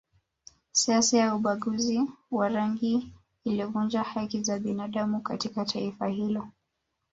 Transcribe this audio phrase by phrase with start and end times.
[0.71, 2.01] Siasa ya ubaguzi
[2.31, 3.13] wa rangi
[3.43, 6.47] ilivunja haki za binadamu katika taifa hilo